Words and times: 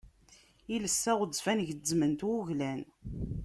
Iles 0.75 1.03
aɣezfan 1.11 1.59
gezzmen-t 1.67 2.21
wuglan. 2.27 2.81